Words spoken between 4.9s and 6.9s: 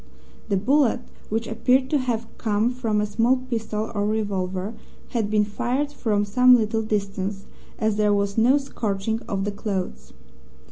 had been fired from some little